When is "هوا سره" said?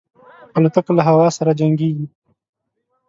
1.09-1.51